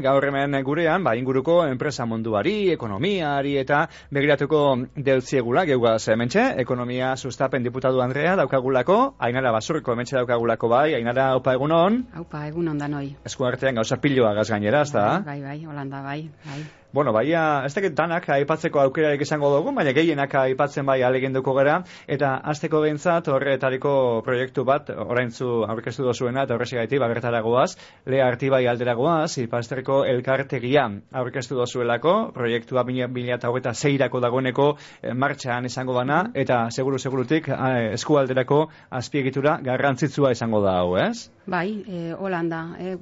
Gaur 0.00 0.24
hemen 0.24 0.56
gurean, 0.64 1.02
ba, 1.04 1.12
inguruko 1.20 1.58
enpresa 1.68 2.06
munduari, 2.08 2.70
ekonomiari 2.72 3.58
eta 3.60 3.82
begiratuko 4.08 4.62
deltziegula, 4.96 5.66
geuga 5.68 5.98
zementxe, 5.98 6.46
ekonomia 6.64 7.12
sustapen 7.16 7.60
diputatu 7.62 8.00
Andrea 8.00 8.32
daukagulako, 8.40 9.16
ainara 9.20 9.52
basurko 9.52 9.92
hementxe 9.92 10.16
daukagulako 10.16 10.72
bai, 10.72 10.94
ainara 10.96 11.34
opa 11.36 11.52
egunon. 11.60 12.06
Aupa 12.16 12.46
egunon 12.48 12.80
da 12.80 12.88
noi. 12.88 13.10
Esku 13.28 13.44
artean 13.44 13.82
gauza 13.82 14.00
piloa 14.00 14.32
gazgainera, 14.40 14.80
ez 14.88 14.96
da? 14.96 15.10
Bai, 15.26 15.42
bai, 15.44 15.58
holanda 15.68 16.00
bai, 16.00 16.22
bai. 16.46 16.62
Bueno, 16.92 17.12
baia, 17.16 17.64
ez 17.64 17.72
dakit 17.72 17.94
danak 17.96 18.26
aipatzeko 18.34 18.82
aukerarik 18.82 19.22
izango 19.24 19.48
dugu, 19.54 19.72
baina 19.72 19.94
gehienak 19.96 20.34
aipatzen 20.36 20.84
bai 20.84 20.98
aleginduko 21.06 21.54
gara, 21.56 21.78
eta 22.04 22.34
azteko 22.52 22.82
behintzat 22.84 23.30
horretariko 23.32 23.92
proiektu 24.26 24.66
bat, 24.68 24.90
oraintzu 24.92 25.62
aurkeztu 25.72 26.04
dozuena, 26.04 26.44
eta 26.44 26.58
horrezi 26.58 26.76
gaiti, 26.76 27.00
bagertaragoaz, 27.00 27.70
lea 28.12 28.26
arti 28.26 28.50
bai 28.52 28.66
alderagoaz, 28.68 29.38
ipasterko 29.40 30.02
elkartegia 30.10 30.84
aurkeztu 31.22 31.56
dozuelako, 31.56 32.12
proiektua 32.36 32.84
bila 32.84 33.38
eta 33.38 33.48
hogeita 33.48 33.72
zeirako 33.72 34.20
dagoeneko 34.20 34.68
eh, 35.00 35.14
martxan 35.14 35.70
izango 35.72 35.96
bana, 35.96 36.26
eta 36.34 36.66
seguru 36.68 37.00
segurutik 37.00 37.48
eh, 37.48 37.94
eskualderako 37.94 38.66
azpiegitura 39.00 39.56
garrantzitsua 39.64 40.36
izango 40.36 40.60
da 40.60 40.76
hau, 40.82 40.98
ez? 41.00 41.30
Bai, 41.48 41.82
e, 41.88 42.12
Holanda, 42.14 42.62
e, 42.78 42.94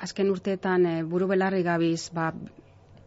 azken 0.00 0.32
urteetan 0.32 0.86
e, 0.86 0.96
buru 1.04 1.28
belarri 1.30 1.62
gabiz, 1.62 2.08
ba, 2.16 2.32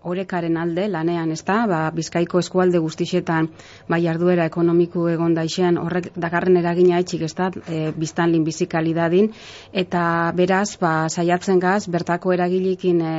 orekaren 0.06 0.58
alde 0.58 0.88
lanean, 0.92 1.32
ezta? 1.34 1.58
Ba, 1.70 1.80
Bizkaiko 1.96 2.40
eskualde 2.44 2.80
guztixetan 2.84 3.50
bai 3.90 4.02
jarduera 4.04 4.46
ekonomiku 4.50 5.08
egon 5.10 5.34
daixean 5.38 5.80
horrek 5.82 6.12
dagarren 6.16 6.58
eragina 6.62 7.00
etxik, 7.02 7.26
ezta? 7.28 7.50
E, 7.68 7.92
biztanlin 7.98 8.46
bizikalidadin 8.46 9.32
eta 9.74 10.04
beraz, 10.38 10.78
ba, 10.82 10.94
saiatzen 11.10 11.60
gaz 11.64 11.88
bertako 11.92 12.36
eragilikin 12.36 13.02
e, 13.02 13.16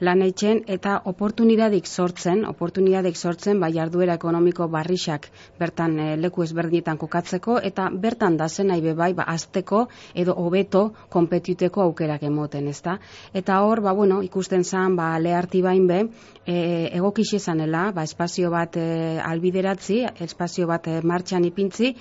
lan 0.00 0.24
eitzen 0.24 0.64
eta 0.76 0.96
oportunidadik 1.12 1.86
sortzen, 1.86 2.44
oportunidadik 2.48 3.16
sortzen 3.16 3.60
bai 3.60 3.72
jarduera 3.76 4.16
ekonomiko 4.20 4.68
barrixak 4.72 5.28
bertan 5.60 5.98
e, 5.98 6.08
leku 6.20 6.46
ezberdinetan 6.46 7.00
kokatzeko 7.00 7.58
eta 7.70 7.90
bertan 8.06 8.38
da 8.40 8.48
zen 8.48 8.72
nahi 8.72 8.94
bai, 8.94 9.12
ba, 9.14 9.28
azteko 9.28 9.86
edo 10.14 10.34
hobeto 10.40 10.86
konpetiteko 11.12 11.82
aukerak 11.84 12.22
emoten, 12.26 12.68
ezta? 12.68 12.98
Eta 13.34 13.60
hor, 13.66 13.82
ba, 13.84 13.92
bueno, 13.92 14.22
ikusten 14.22 14.64
zan, 14.64 14.96
ba, 14.96 15.12
leharti 15.18 15.62
bain 15.62 15.86
be, 15.86 16.00
e, 16.46 16.90
egokix 16.96 17.32
izanela, 17.38 17.90
ba, 17.92 18.04
espazio 18.04 18.50
bat 18.52 18.76
e, 18.76 19.18
albideratzi, 19.24 20.02
espazio 20.24 20.68
bat 20.68 20.86
e, 20.88 21.00
martxan 21.02 21.44
ipintzi, 21.48 21.94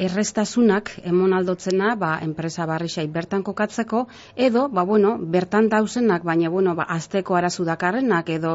errestasunak 0.00 0.92
emon 1.04 1.34
aldotzena, 1.36 1.94
ba, 2.00 2.14
enpresa 2.24 2.66
barrixai 2.68 3.06
bertan 3.12 3.44
kokatzeko, 3.44 4.06
edo, 4.36 4.66
ba, 4.72 4.84
bueno, 4.88 5.16
bertan 5.20 5.68
dauzenak, 5.68 6.24
baina, 6.24 6.48
bueno, 6.48 6.74
ba, 6.78 6.86
azteko 6.88 7.36
arazu 7.36 7.66
dakarrenak, 7.68 8.32
edo, 8.36 8.54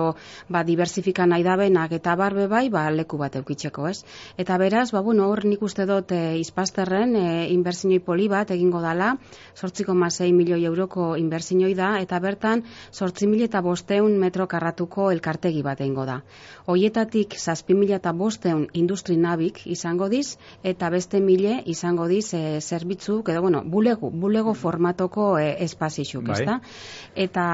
ba, 0.50 0.64
diversifika 0.66 1.28
nahi 1.30 1.46
dabenak, 1.46 1.94
eta 2.00 2.16
barbe 2.18 2.48
bai, 2.52 2.68
ba, 2.74 2.88
leku 2.92 3.20
bat 3.22 3.38
eukitzeko, 3.38 3.88
ez? 3.92 4.02
Eta 4.42 4.58
beraz, 4.58 4.90
ba, 4.96 5.04
bueno, 5.06 5.30
hor 5.30 5.46
nik 5.46 5.62
uste 5.62 5.86
dut 5.86 6.12
e, 6.16 6.24
izpazterren, 6.42 7.16
e, 7.16 7.28
inbertsinoi 7.54 8.02
poli 8.02 8.28
bat 8.32 8.52
egingo 8.56 8.82
dala, 8.82 9.14
sortziko 9.54 9.94
masei 9.94 10.32
milioi 10.34 10.64
euroko 10.66 11.14
inbertsinoi 11.22 11.74
da, 11.78 11.96
eta 12.02 12.20
bertan, 12.20 12.66
sortzi 12.92 13.30
mili 13.30 13.46
eta 13.46 13.62
bosteun 13.62 14.18
metro 14.18 14.48
karratuko 14.50 15.05
elkartegi 15.12 15.62
bat 15.66 15.82
eingo 15.82 16.06
da. 16.06 16.22
Hoietatik 16.66 17.36
7000 17.38 17.96
eta 18.00 18.12
bosteun 18.14 18.66
industri 18.74 19.18
nabik 19.18 19.62
izango 19.70 20.08
diz, 20.10 20.38
eta 20.64 20.90
beste 20.90 21.20
mile 21.22 21.60
izango 21.66 22.08
diz 22.08 22.34
e, 22.34 22.60
zerbitzu, 22.62 23.22
edo 23.28 23.42
bueno, 23.42 23.62
bulego, 23.66 24.10
bulego 24.10 24.54
formatoko 24.54 25.28
e, 25.40 25.52
espazixuk, 25.66 26.26
bai. 26.28 26.40
ezta? 26.40 26.60
Eta, 27.16 27.46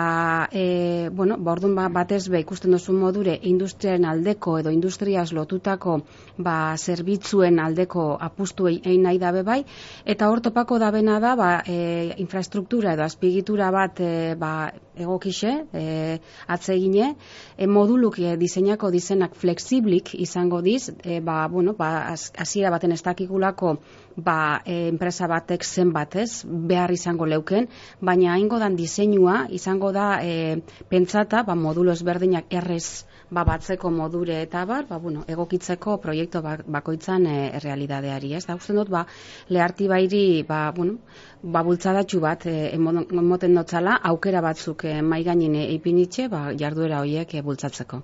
e, 0.51 1.09
bueno, 1.11 1.37
bordun 1.37 1.75
ba, 1.75 1.89
batez 1.89 2.27
be 2.29 2.39
ikusten 2.39 2.71
duzu 2.71 2.95
modure 2.97 3.37
industriaren 3.51 4.05
aldeko 4.05 4.57
edo 4.59 4.71
industriaz 4.71 5.31
lotutako 5.35 5.99
ba, 6.37 6.75
zerbitzuen 6.77 7.59
aldeko 7.59 8.15
apustu 8.19 8.69
egin 8.71 9.03
nahi 9.07 9.19
dabe 9.19 9.43
bai, 9.43 9.61
eta 10.05 10.29
hor 10.29 10.41
topako 10.41 10.79
dabena 10.79 11.19
da, 11.19 11.35
ba, 11.35 11.51
e, 11.65 12.15
infrastruktura 12.23 12.95
edo 12.95 13.03
azpigitura 13.03 13.71
bat 13.71 13.99
e, 13.99 14.35
ba, 14.39 14.71
egokixe, 14.95 15.51
e, 15.73 16.19
atsegine, 16.47 17.15
e, 17.57 17.67
moduluk 17.67 18.19
e, 18.19 18.35
diseinako 18.37 18.91
dizenak 18.91 19.35
flexiblik 19.35 20.13
izango 20.15 20.61
diz, 20.61 20.91
e, 21.03 21.19
ba, 21.19 21.47
bueno, 21.47 21.73
ba, 21.77 22.13
hasiera 22.13 22.71
baten 22.71 22.91
ez 22.91 23.01
dakigulako 23.03 23.77
ba, 24.15 24.61
e, 24.65 24.87
enpresa 24.89 25.27
batek 25.27 25.63
zen 25.63 25.93
batez, 25.93 26.43
behar 26.45 26.91
izango 26.91 27.25
leuken, 27.25 27.67
baina 28.01 28.33
haingo 28.33 28.59
dan 28.59 28.75
diseinua 28.75 29.45
izango 29.49 29.91
da 29.91 30.19
e, 30.23 30.61
pentsata, 30.89 31.43
ba, 31.43 31.55
modulo 31.55 31.91
ezberdinak 31.91 32.51
errez 32.61 33.05
ba, 33.31 33.43
batzeko 33.47 33.89
modure 33.91 34.41
eta 34.43 34.65
bar, 34.67 34.85
ba, 34.89 34.99
bueno, 34.99 35.23
egokitzeko 35.27 35.97
proiektu 36.03 36.41
ba, 36.43 36.57
bakoitzan 36.67 37.25
e, 37.25 37.35
realidadeari, 37.63 38.33
ez 38.35 38.45
da, 38.45 38.57
dut, 38.59 38.91
ba, 38.91 39.05
leharti 39.49 39.87
bairi, 39.87 40.23
ba, 40.47 40.61
bueno, 40.75 40.99
ba, 41.41 41.63
bultzadatxu 41.63 42.19
bat 42.21 42.45
e, 42.51 42.55
emoten 42.75 43.55
dotzala, 43.55 43.97
aukera 44.11 44.41
batzuk 44.43 44.85
e, 44.85 44.97
maiganin 45.01 45.55
ipinitxe, 45.63 46.27
ba, 46.31 46.43
jarduera 46.59 46.99
horiek 47.01 47.35
e, 47.35 47.43
bultzatzeko. 47.45 48.01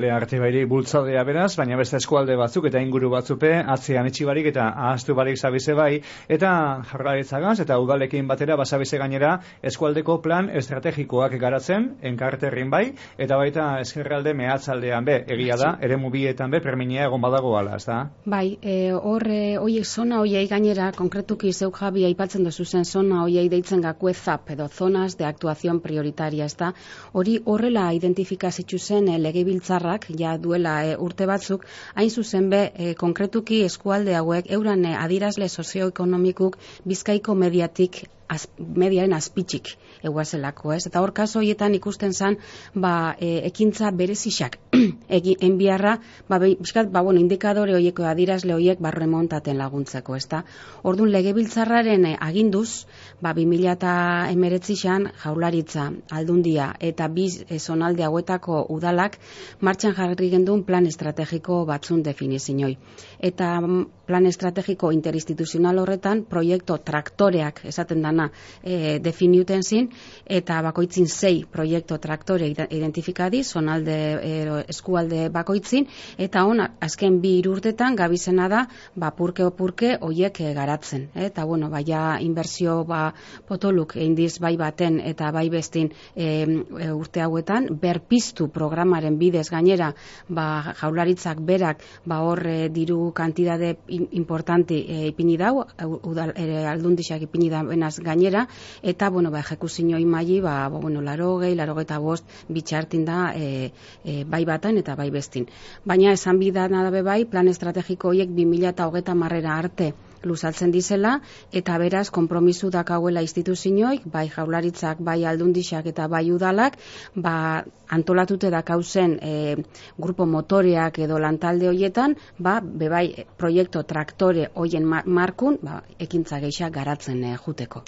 Leharti 0.00 0.40
bairi 0.40 0.64
bultzadea 0.70 1.24
beraz, 1.28 1.52
baina 1.60 1.78
beste 1.80 2.00
eskualde 2.00 2.36
batzuk 2.40 2.70
eta 2.70 2.80
inguru 2.80 3.12
batzupe, 3.12 3.52
atzean 3.60 4.08
barik 4.26 4.46
eta 4.50 4.70
ahaztu 4.88 5.14
barik 5.14 5.38
zabize 5.50 5.74
bai, 5.74 6.00
eta 6.30 6.50
jarraitzagaz 6.90 7.58
eta 7.64 7.78
udalekin 7.82 8.28
batera 8.30 8.56
basabize 8.56 8.98
gainera 8.98 9.32
eskualdeko 9.66 10.20
plan 10.22 10.48
estrategikoak 10.60 11.34
garatzen, 11.40 11.96
enkarterrin 12.02 12.70
bai, 12.70 12.84
eta 13.18 13.38
baita 13.40 13.66
eskerralde 13.82 14.34
mehatzaldean 14.38 15.04
be, 15.04 15.16
egia 15.34 15.56
da, 15.60 15.72
ere 15.82 15.98
mubietan 15.98 16.50
be, 16.54 16.60
perminia 16.62 17.08
egon 17.08 17.22
badago 17.24 17.56
ala, 17.58 17.76
ez 17.80 17.86
da? 17.88 17.98
Bai, 18.30 18.58
e, 18.62 18.92
hor, 18.94 19.26
e, 19.26 19.58
oie, 19.58 19.82
zona 19.84 20.20
oiei 20.22 20.46
gainera, 20.50 20.90
konkretuki 20.96 21.52
zeuk 21.52 21.80
jabi 21.80 22.06
aipatzen 22.08 22.46
duzu 22.46 22.64
zen 22.64 22.84
zona 22.84 23.24
oiei 23.24 23.48
deitzen 23.50 23.82
gaku 23.82 24.12
ezap, 24.12 24.50
edo 24.54 24.68
zonas 24.68 25.16
de 25.18 25.26
actuación 25.26 25.80
prioritaria, 25.80 26.46
ez 26.46 26.56
da? 26.56 26.72
Hori 27.12 27.38
horrela 27.44 27.88
identifikazitzu 27.96 28.78
zen 28.78 29.08
e, 29.08 29.18
legebiltzarrak, 29.18 30.10
ja 30.18 30.36
duela 30.38 30.78
e, 30.86 30.96
urte 30.96 31.26
batzuk, 31.26 31.66
hain 31.94 32.10
zuzen 32.10 32.50
be, 32.52 32.62
e, 32.74 32.94
konkretuki 32.94 33.62
eskualde 33.66 34.14
hauek, 34.16 34.50
euran 34.54 34.84
e, 34.84 34.94
adirazle 35.40 35.48
sozioekonomikuk 35.48 36.56
bizkaiko 36.86 37.34
mediatik 37.34 38.02
az, 38.30 38.46
mediaren 38.56 39.12
azpitzik 39.12 39.74
eguazelako, 40.06 40.72
ez? 40.72 40.84
Eta 40.86 41.02
hor 41.02 41.12
kaso 41.16 41.40
hoietan 41.40 41.74
ikusten 41.74 42.12
zan, 42.14 42.38
ba, 42.74 43.16
e, 43.18 43.40
ekintza 43.48 43.90
berezixak 43.96 44.58
enbiarra, 45.48 45.96
ba, 46.28 46.38
bizkat, 46.38 46.92
ba, 46.94 47.02
bueno, 47.02 47.20
indikadore 47.20 47.74
hoieko 47.74 48.06
adirazle 48.06 48.54
hoiek 48.54 48.80
ba, 48.80 48.92
remontaten 48.94 49.58
laguntzeko, 49.58 50.16
ezta? 50.16 50.44
Ordun 50.86 51.10
legebiltzarraren 51.10 52.06
e, 52.12 52.14
aginduz, 52.28 52.86
ba, 53.20 53.34
2000 53.34 53.74
eta 53.74 53.94
emeretzixan 54.30 55.10
jaularitza, 55.24 55.90
aldundia, 56.10 56.70
eta 56.78 57.08
biz 57.10 57.44
zonalde 57.58 58.06
hauetako 58.06 58.64
udalak 58.70 59.18
martxan 59.60 59.96
jarri 59.98 60.30
gendun 60.30 60.62
plan 60.64 60.86
estrategiko 60.86 61.64
batzun 61.66 62.04
definizinoi. 62.06 62.76
Eta 63.18 63.52
mm, 63.60 63.84
plan 64.06 64.26
estrategiko 64.26 64.90
interinstituzional 64.94 65.78
horretan, 65.82 66.24
proiektu 66.30 66.78
traktoreak, 66.84 67.62
esaten 67.70 68.02
dana, 68.02 68.19
e, 68.28 68.98
definiuten 69.02 69.62
zin, 69.62 69.90
eta 70.26 70.60
bakoitzin 70.66 71.08
sei 71.08 71.44
proiektu 71.50 71.98
traktore 71.98 72.50
identifikadi, 72.50 73.42
zonalde 73.44 73.96
e, 74.20 74.34
eskualde 74.68 75.28
bakoitzin, 75.32 75.86
eta 76.18 76.44
hon, 76.44 76.60
azken 76.80 77.20
bi 77.22 77.36
irurtetan, 77.40 77.96
gabizena 77.96 78.48
da, 78.52 78.64
ba, 78.94 79.10
purke 79.16 79.44
opurke 79.46 79.96
oiek 80.00 80.40
e, 80.40 80.52
garatzen. 80.54 81.08
Eta, 81.14 81.44
bueno, 81.44 81.70
baia 81.70 82.18
inbertsio 82.20 82.82
ba, 82.88 83.10
potoluk 83.48 83.96
eindiz 83.96 84.38
bai 84.42 84.56
baten 84.60 85.00
eta 85.00 85.30
bai 85.34 85.48
bestin 85.52 85.90
e, 86.14 86.46
urte 86.90 87.22
hauetan, 87.24 87.68
berpiztu 87.80 88.48
programaren 88.52 89.18
bidez 89.20 89.48
gainera, 89.50 89.92
ba, 90.28 90.74
jaularitzak 90.80 91.40
berak, 91.46 91.84
ba, 92.04 92.20
hor 92.26 92.44
e, 92.46 92.58
diru 92.72 93.12
kantidade 93.16 93.76
importanti 94.20 94.82
e, 94.86 95.00
ipini 95.10 95.36
dau, 95.40 95.64
udal, 96.02 96.34
e, 96.36 96.64
aldundixak 96.70 97.26
ipini 97.28 97.50
da 97.52 97.62
benaz 97.66 97.96
gainera, 98.10 98.46
eta, 98.82 99.10
bueno, 99.10 99.32
ba, 99.34 99.40
ejekuzinoi 99.46 100.04
maili, 100.04 100.40
ba, 100.44 100.68
bueno, 100.68 101.02
laro 101.06 101.32
gehi, 101.42 101.56
laro 101.58 101.78
eta 101.80 101.98
bost, 102.02 102.28
bitxartin 102.48 103.06
da, 103.08 103.22
e, 103.34 103.72
e, 104.04 104.20
bai 104.24 104.44
batan 104.44 104.78
eta 104.82 104.98
bai 104.98 105.10
bestin. 105.14 105.48
Baina, 105.84 106.12
esan 106.18 106.38
bidan 106.42 106.76
adabe 106.82 107.02
bai, 107.06 107.24
plan 107.24 107.48
estrategiko 107.48 108.14
horiek 108.14 108.30
2000 108.36 108.74
eta 108.74 108.88
hogeta 108.90 109.16
marrera 109.24 109.56
arte, 109.58 109.92
luzatzen 110.24 110.70
dizela, 110.70 111.20
eta 111.52 111.78
beraz, 111.78 112.08
kompromisu 112.10 112.70
dakauela 112.70 113.22
instituzioik, 113.24 114.06
bai 114.12 114.26
jaularitzak, 114.28 115.00
bai 115.00 115.24
aldundixak 115.24 115.86
eta 115.92 116.08
bai 116.08 116.24
udalak, 116.32 116.78
ba, 117.14 117.64
antolatute 117.88 118.50
dakauzen 118.50 119.18
e, 119.22 119.56
grupo 119.98 120.26
motoreak 120.26 120.98
edo 121.06 121.18
lantalde 121.18 121.68
hoietan, 121.72 122.16
ba, 122.38 122.60
bebai, 122.60 123.26
proiektu 123.36 123.82
traktore 123.82 124.50
hoien 124.54 124.86
markun, 124.86 125.58
ba, 125.62 125.82
ekintza 125.98 126.40
geixa 126.40 126.70
garatzen 126.70 127.24
e, 127.24 127.36
juteko. 127.44 127.84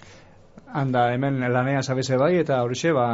Handa 0.72 1.12
hemen 1.12 1.40
lanea 1.52 1.82
zabeze 1.82 2.16
bai, 2.16 2.36
eta 2.40 2.62
horixe, 2.64 2.92
ba, 2.96 3.06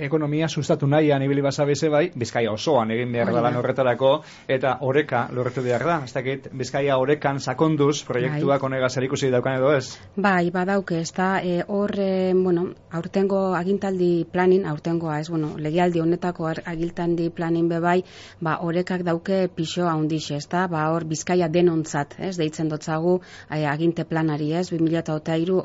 ekonomia 0.00 0.48
sustatu 0.48 0.86
nahian 0.88 1.22
ibili 1.22 1.42
bazabeze 1.44 1.88
bai, 1.92 2.04
bizkaia 2.16 2.52
osoan 2.52 2.90
egin 2.94 3.12
behar 3.12 3.32
da 3.34 3.42
lan 3.44 3.58
horretarako, 3.60 4.12
eta 4.48 4.76
oreka 4.88 5.26
lorretu 5.36 5.64
behar 5.64 5.84
da. 5.86 5.98
Ez 6.04 6.12
dakit, 6.14 6.48
bizkaia 6.56 6.96
orekan 6.98 7.40
sakonduz 7.40 8.02
proiektuak 8.08 8.62
bai. 8.62 8.66
onega 8.70 8.88
zer 8.88 9.04
ikusi 9.04 9.30
daukan 9.30 9.58
edo 9.58 9.72
ez? 9.76 9.98
Bai, 10.16 10.50
badauke, 10.50 11.00
ez 11.00 11.12
da, 11.16 11.28
e, 11.42 11.62
hor, 11.68 11.92
e, 11.98 12.32
bueno, 12.34 12.66
aurtengo 12.90 13.42
agintaldi 13.54 14.26
planin, 14.32 14.66
aurtengoa, 14.66 15.20
ez, 15.20 15.28
bueno, 15.30 15.52
legialdi 15.58 16.00
honetako 16.00 16.50
agiltandi 16.64 17.28
planin 17.30 17.68
bebai, 17.68 18.02
ba, 18.40 18.58
orekak 18.62 19.04
dauke 19.04 19.46
pixo 19.54 19.88
handixe, 19.88 20.40
ez 20.40 20.48
da, 20.48 20.66
ba, 20.72 20.88
hor, 20.92 21.04
bizkaia 21.04 21.48
denontzat, 21.52 22.16
ez, 22.18 22.36
deitzen 22.40 22.72
dotzagu, 22.72 23.20
e, 23.50 23.64
aginte 23.66 24.04
planari, 24.08 24.52
ez, 24.56 24.68
2008 24.72 25.12
o 25.12 25.20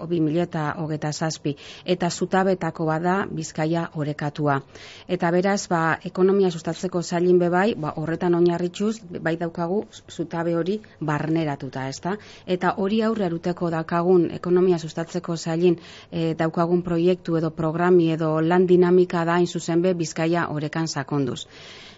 2008 0.07 0.80
zazpi, 1.11 1.55
eta 1.85 2.09
zutabetako 2.09 2.85
bada 2.85 3.25
bizkaia 3.29 3.89
orekatua. 3.95 4.61
Eta 5.07 5.31
beraz, 5.31 5.67
ba, 5.67 5.97
ekonomia 6.03 6.51
sustatzeko 6.51 7.01
zailin 7.01 7.39
bebai, 7.39 7.75
ba, 7.75 7.93
horretan 7.95 8.35
oinarritxuz, 8.35 9.01
bai 9.21 9.35
daukagu, 9.37 9.85
zutabe 10.09 10.55
hori 10.55 10.79
barneratuta, 10.99 11.87
ez 11.87 11.99
da? 12.01 12.15
Eta 12.45 12.75
hori 12.77 13.01
aurre 13.01 13.25
aruteko 13.25 13.69
daukagun 13.69 14.29
ekonomia 14.31 14.79
sustatzeko 14.79 15.37
zailin 15.37 15.77
e, 16.11 16.33
daukagun 16.33 16.81
proiektu 16.81 17.37
edo 17.37 17.51
programi 17.51 18.11
edo 18.11 18.39
lan 18.41 18.67
dinamika 18.67 19.25
da, 19.25 19.39
zuzen 19.45 19.81
be, 19.81 19.93
bizkaia 19.93 20.47
orekan 20.49 20.87
sakonduz. 20.87 21.45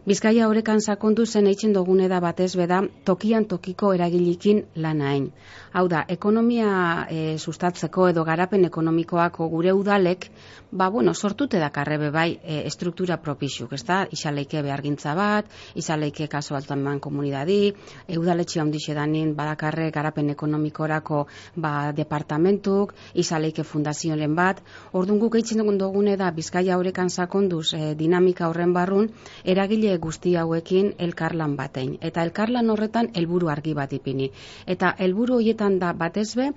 Bizkaia 0.04 0.50
horrekan 0.52 0.82
sakondu 0.84 1.24
zen 1.24 1.46
eitzen 1.48 1.72
dugune 1.72 2.10
da 2.12 2.18
batez 2.20 2.50
beda 2.60 2.82
tokian 3.08 3.46
tokiko 3.48 3.94
eragilikin 3.96 4.58
lanain. 4.76 5.30
Hau 5.74 5.86
da, 5.88 6.02
ekonomia 6.12 6.72
e, 7.10 7.38
sustatzeko 7.40 8.10
edo 8.12 8.26
garapen 8.28 8.68
ekonomikoako 8.68 9.48
gure 9.54 9.72
udalek, 9.74 10.28
ba, 10.72 10.90
bueno, 10.92 11.14
sortute 11.14 11.62
da 11.62 11.70
karrebe 11.72 12.10
bai 12.12 12.36
e, 12.44 12.58
estruktura 12.68 13.16
propixuk, 13.18 13.72
ez 13.78 13.86
da? 13.88 14.02
Isaleike 14.12 14.62
behargintza 14.62 15.14
bat, 15.16 15.48
isaleike 15.80 16.28
kaso 16.28 16.60
altan 16.60 16.84
man 16.84 17.00
komunidadi, 17.00 17.72
e, 18.06 18.20
udaletxe 18.20 18.60
handixe 18.60 18.94
danin 19.00 19.32
badakarre 19.40 19.88
garapen 19.96 20.34
ekonomikorako 20.36 21.24
ba, 21.56 21.94
departamentuk, 21.96 22.92
isaleike 23.16 23.64
fundazioen 23.64 24.36
bat. 24.36 24.60
Orduan 24.92 25.24
guk 25.24 25.40
eitzen 25.40 25.64
dugune 25.80 26.20
da 26.20 26.30
Bizkaia 26.36 26.78
horrekan 26.78 27.10
sakonduz 27.10 27.74
e, 27.74 27.96
dinamika 27.96 28.52
horren 28.52 28.76
barrun, 28.76 29.10
eragile 29.46 29.93
guzti 29.98 30.36
hauekin 30.36 30.94
elkarlan 30.98 31.56
batein. 31.56 31.98
Eta 32.02 32.24
elkarlan 32.24 32.70
horretan 32.70 33.10
helburu 33.16 33.50
argi 33.56 33.74
bat 33.74 33.94
ipini. 33.94 34.32
Eta 34.68 34.96
helburu 35.00 35.40
horietan 35.40 35.80
da 35.80 35.94
batezbe, 35.94 36.52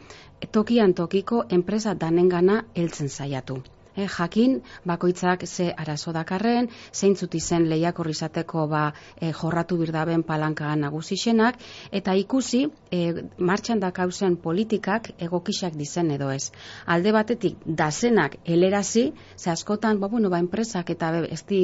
tokian 0.52 0.94
tokiko 0.94 1.44
enpresa 1.50 1.94
danengana 1.94 2.64
heltzen 2.74 3.08
saiatu 3.08 3.62
e, 3.96 4.06
jakin 4.06 4.60
bakoitzak 4.84 5.46
ze 5.46 5.72
arazo 5.76 6.12
dakarren, 6.12 6.68
zeintzut 6.92 7.34
izen 7.34 7.68
lehiakor 7.70 8.10
izateko 8.10 8.66
ba, 8.68 8.92
e, 9.20 9.32
jorratu 9.32 9.78
birdaben 9.80 10.22
palanka 10.22 10.74
nagusixenak, 10.76 11.58
eta 11.92 12.14
ikusi 12.14 12.66
e, 12.90 13.00
martxan 13.38 13.80
dakauzen 13.80 14.36
politikak 14.36 15.10
egokisak 15.18 15.74
dizen 15.74 16.10
edo 16.10 16.30
ez. 16.30 16.50
Alde 16.86 17.12
batetik, 17.12 17.58
dazenak 17.64 18.36
elerazi, 18.44 19.12
ze 19.36 19.50
askotan, 19.50 20.00
ba, 20.00 20.08
bueno, 20.08 20.30
ba, 20.30 20.38
enpresak 20.38 20.90
eta 20.90 21.12
ez 21.24 21.42
di, 21.48 21.62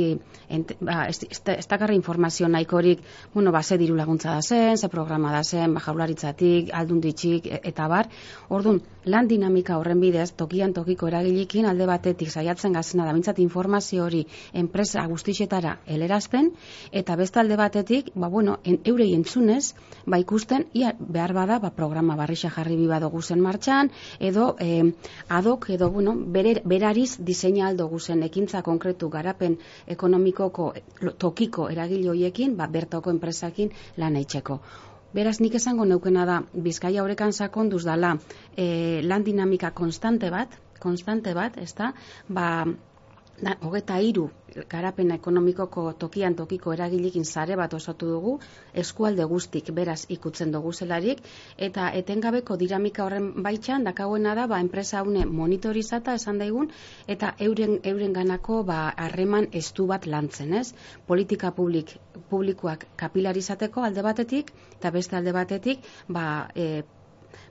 ba, 0.80 1.06
ez, 1.08 1.20
ez, 1.28 1.66
dakarra 1.68 1.94
informazio 1.94 2.48
nahikorik, 2.48 3.02
bueno, 3.34 3.52
ba, 3.52 3.62
ze 3.62 3.78
diru 3.78 3.96
laguntza 3.96 4.32
da 4.32 4.42
zen, 4.42 4.76
ze 4.76 4.88
programa 4.88 5.32
da 5.32 5.42
zen, 5.44 5.74
ba, 5.74 5.80
jaularitzatik, 5.84 6.72
aldunditxik, 6.72 7.46
e, 7.46 7.60
eta 7.72 7.88
bar, 7.88 8.08
orduan, 8.48 8.80
lan 9.04 9.28
dinamika 9.28 9.78
horren 9.78 10.00
bidez, 10.00 10.30
tokian 10.38 10.72
tokiko 10.72 11.08
eragilikin, 11.08 11.66
alde 11.66 11.86
batetik, 11.86 12.21
aldetik 12.22 12.32
saiatzen 12.32 12.72
gazena 12.72 13.04
da 13.04 13.12
bintzat 13.12 13.38
informazio 13.38 14.04
hori 14.04 14.26
enpresa 14.52 15.04
guztixetara 15.06 15.78
elerazten, 15.86 16.52
eta 16.92 17.16
bestalde 17.16 17.56
batetik, 17.56 18.12
ba, 18.14 18.28
bueno, 18.28 18.58
en, 18.64 18.80
eurei 18.84 19.14
entzunez, 19.14 19.74
ba, 20.06 20.18
ikusten, 20.18 20.66
ia, 20.72 20.94
behar 20.98 21.32
bada, 21.32 21.58
ba, 21.58 21.70
programa 21.70 22.16
barrixa 22.16 22.50
jarri 22.50 22.76
biba 22.76 23.00
dugu 23.00 23.22
zen 23.22 23.40
martxan, 23.40 23.90
edo 24.20 24.56
eh, 24.60 24.92
adok, 25.28 25.70
edo, 25.70 25.90
bueno, 25.90 26.14
berer, 26.14 26.62
berariz 26.64 27.18
diseina 27.18 27.68
aldo 27.68 27.88
guzen 27.88 28.22
ekintza 28.22 28.62
konkretu 28.62 29.08
garapen 29.08 29.58
ekonomikoko 29.86 30.72
tokiko 31.18 31.68
eragilioiekin, 31.70 32.56
ba, 32.56 32.68
bertoko 32.68 33.10
enpresakin 33.10 33.72
lan 33.96 34.16
eitzeko. 34.16 34.60
Beraz, 35.12 35.40
nik 35.44 35.54
esango 35.58 35.84
neukena 35.84 36.24
da, 36.24 36.42
Bizkaia 36.54 37.02
horrekan 37.02 37.32
sakonduz 37.32 37.82
dala 37.84 38.14
e, 38.56 39.02
lan 39.04 39.24
dinamika 39.26 39.70
konstante 39.76 40.30
bat, 40.32 40.56
konstante 40.86 41.34
bat, 41.38 41.58
ez 41.66 41.72
da, 41.78 41.92
ba, 42.28 42.48
da, 43.42 43.56
hogeta 43.66 43.98
iru 44.00 44.28
garapen 44.68 45.10
ekonomikoko 45.14 45.84
tokian 45.98 46.34
tokiko 46.36 46.72
eragilikin 46.74 47.24
zare 47.24 47.56
bat 47.56 47.74
osatu 47.74 48.08
dugu, 48.10 48.32
eskualde 48.82 49.24
guztik 49.30 49.70
beraz 49.78 50.04
ikutzen 50.16 50.52
dugu 50.52 50.72
zelarik, 50.72 51.22
eta 51.68 51.88
etengabeko 52.00 52.56
dinamika 52.60 53.06
horren 53.06 53.30
baitxan, 53.46 53.86
dakauena 53.88 54.34
da, 54.38 54.46
ba, 54.46 54.60
enpresa 54.66 55.00
haune 55.00 55.24
monitorizata 55.26 56.14
esan 56.20 56.38
daigun, 56.44 56.70
eta 57.16 57.34
euren, 57.48 57.78
euren 57.92 58.12
ganako 58.12 58.62
ba, 58.68 58.80
harreman 59.06 59.48
estu 59.62 59.88
bat 59.90 60.06
lantzen, 60.06 60.52
ez? 60.60 60.74
Politika 61.08 61.52
publik, 61.56 61.96
publikoak 62.30 62.86
kapilarizateko 63.04 63.88
alde 63.88 64.04
batetik, 64.04 64.52
eta 64.78 64.92
beste 64.98 65.16
alde 65.16 65.32
batetik, 65.32 65.88
ba, 66.08 66.26
e, 66.54 66.84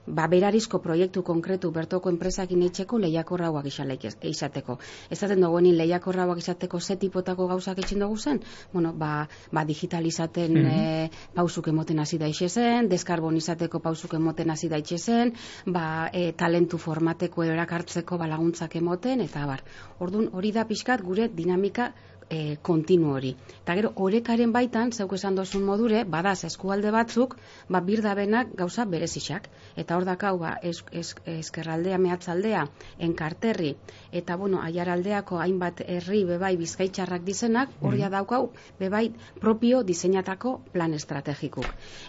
ba, 0.06 0.26
berarizko 0.28 0.80
proiektu 0.82 1.22
konkretu 1.22 1.70
bertoko 1.70 2.10
enpresakin 2.10 2.62
etxeko 2.68 2.98
lehiakorrauak 2.98 3.66
izateko. 3.66 4.78
Ez 5.10 5.18
zaten 5.18 5.40
duguenin 5.40 5.76
lehiakorrauak 5.76 6.38
izateko 6.38 6.80
ze 6.80 6.96
tipotako 6.96 7.46
gauzak 7.46 7.78
etxen 7.78 8.00
dugu 8.00 8.16
zen? 8.16 8.40
Bueno, 8.72 8.92
ba, 8.92 9.28
ba 9.52 9.64
digitalizaten 9.64 10.52
mm 10.52 10.66
-hmm. 10.66 11.10
pausuk 11.34 11.68
emoten 11.68 11.98
hasi 11.98 12.18
da 12.18 12.30
zen, 12.48 12.88
deskarbonizateko 12.88 13.78
pausuk 13.78 14.14
emoten 14.14 14.50
hasi 14.50 14.68
da 14.68 14.80
zen, 14.96 15.32
ba, 15.66 16.10
e, 16.12 16.32
talentu 16.32 16.78
formateko 16.78 17.42
erakartzeko 17.42 18.18
balaguntzak 18.18 18.76
emoten, 18.76 19.20
eta 19.20 19.46
bar. 19.46 19.62
Orduan, 19.98 20.28
hori 20.32 20.52
da 20.52 20.64
pixkat 20.64 21.02
gure 21.02 21.28
dinamika 21.28 21.92
e, 22.32 22.56
kontinu 22.64 23.12
hori. 23.12 23.34
Eta 23.60 23.76
gero, 23.78 23.92
orekaren 24.06 24.52
baitan, 24.54 24.92
zeuk 24.96 25.12
esan 25.18 25.36
dozun 25.38 25.64
modure, 25.68 26.02
badaz 26.16 26.38
eskualde 26.48 26.90
batzuk, 26.94 27.36
ba, 27.68 27.82
birdabenak 27.84 28.54
gauza 28.58 28.86
berezixak. 28.88 29.48
Eta 29.76 29.98
hor 29.98 30.06
dakau, 30.08 30.32
ba, 30.40 30.54
es, 30.62 30.80
es, 30.90 31.12
eskerraldea 31.34 31.98
mehatzaldea, 32.02 32.64
enkarterri, 33.08 33.74
eta, 34.22 34.38
bueno, 34.40 34.62
aiaraldeako 34.64 35.42
hainbat 35.44 35.84
herri 35.86 36.22
bebai 36.28 36.54
bizkaitxarrak 36.60 37.28
dizenak, 37.28 37.76
hor 37.80 37.96
mm 37.96 38.10
daukau, 38.12 38.50
bebai 38.80 39.12
propio 39.40 39.82
diseinatako 39.86 40.56
plan 40.72 40.92
estrategikuk. 40.96 41.68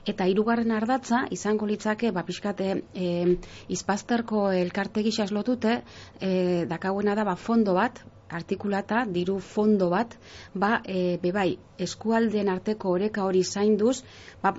Eta 0.09 0.25
hirugarren 0.27 0.73
ardatza, 0.75 1.21
izango 1.31 1.67
litzake, 1.69 2.11
ba, 2.15 2.23
pixkate, 2.27 2.71
e, 2.95 3.37
izpazterko 3.75 4.47
elkartegixas 4.63 5.31
lotute, 5.35 5.81
e, 6.19 6.33
dakauena 6.69 7.15
da, 7.19 7.27
ba, 7.27 7.35
fondo 7.35 7.75
bat, 7.77 8.01
artikulata, 8.39 9.03
diru 9.17 9.39
fondo 9.39 9.89
bat, 9.93 10.15
ba, 10.53 10.79
e, 10.85 11.17
bebai, 11.23 11.49
eskualden 11.87 12.49
arteko 12.49 12.95
oreka 12.99 13.25
hori 13.29 13.43
zainduz, 13.43 14.01
ba, 14.41 14.53